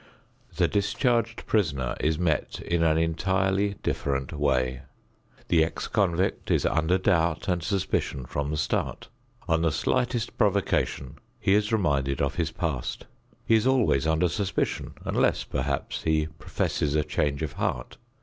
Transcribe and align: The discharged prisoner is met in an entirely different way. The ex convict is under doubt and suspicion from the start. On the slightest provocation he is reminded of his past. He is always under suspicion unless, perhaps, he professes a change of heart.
The 0.57 0.67
discharged 0.67 1.45
prisoner 1.45 1.95
is 1.99 2.17
met 2.17 2.59
in 2.59 2.81
an 2.81 2.97
entirely 2.97 3.75
different 3.83 4.33
way. 4.33 4.81
The 5.47 5.63
ex 5.63 5.87
convict 5.87 6.49
is 6.49 6.65
under 6.65 6.97
doubt 6.97 7.47
and 7.47 7.61
suspicion 7.61 8.25
from 8.25 8.49
the 8.49 8.57
start. 8.57 9.09
On 9.47 9.61
the 9.61 9.71
slightest 9.71 10.39
provocation 10.39 11.17
he 11.39 11.53
is 11.53 11.71
reminded 11.71 12.19
of 12.19 12.33
his 12.33 12.49
past. 12.49 13.05
He 13.45 13.53
is 13.53 13.67
always 13.67 14.07
under 14.07 14.27
suspicion 14.27 14.95
unless, 15.05 15.43
perhaps, 15.43 16.01
he 16.01 16.25
professes 16.39 16.95
a 16.95 17.03
change 17.03 17.43
of 17.43 17.53
heart. 17.53 17.97